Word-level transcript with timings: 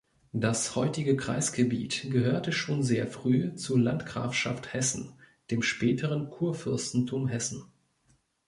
Das 0.33 0.75
heutige 0.75 1.15
Kreisgebiet 1.15 2.07
gehörte 2.09 2.53
schon 2.53 2.81
sehr 2.81 3.05
früh 3.05 3.53
zur 3.53 3.77
Landgrafschaft 3.79 4.73
Hessen, 4.73 5.13
dem 5.51 5.61
späteren 5.61 6.31
Kurfürstentum 6.31 7.27
Hessen. 7.27 7.65